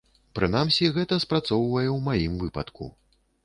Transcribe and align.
Прынамсі, 0.37 0.89
гэта 0.95 1.19
спрацоўвае 1.27 1.87
ў 1.95 1.99
маім 2.11 2.33
выпадку. 2.45 2.93